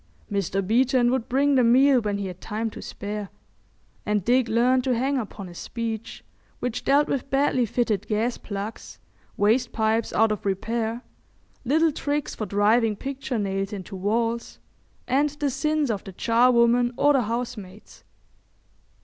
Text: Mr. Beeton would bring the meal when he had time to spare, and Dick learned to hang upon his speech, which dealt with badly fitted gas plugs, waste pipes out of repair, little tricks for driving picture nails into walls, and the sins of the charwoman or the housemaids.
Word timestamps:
Mr. 0.31 0.65
Beeton 0.65 1.11
would 1.11 1.29
bring 1.29 1.53
the 1.53 1.63
meal 1.63 2.01
when 2.01 2.17
he 2.17 2.25
had 2.25 2.41
time 2.41 2.71
to 2.71 2.81
spare, 2.81 3.29
and 4.03 4.25
Dick 4.25 4.47
learned 4.47 4.83
to 4.83 4.95
hang 4.97 5.19
upon 5.19 5.45
his 5.45 5.59
speech, 5.59 6.23
which 6.59 6.83
dealt 6.83 7.07
with 7.07 7.29
badly 7.29 7.67
fitted 7.67 8.07
gas 8.07 8.35
plugs, 8.39 8.97
waste 9.37 9.71
pipes 9.71 10.11
out 10.11 10.31
of 10.31 10.43
repair, 10.43 11.03
little 11.63 11.91
tricks 11.91 12.33
for 12.33 12.47
driving 12.47 12.95
picture 12.95 13.37
nails 13.37 13.71
into 13.71 13.95
walls, 13.95 14.57
and 15.07 15.29
the 15.39 15.51
sins 15.51 15.91
of 15.91 16.03
the 16.03 16.13
charwoman 16.13 16.91
or 16.97 17.13
the 17.13 17.21
housemaids. 17.21 18.03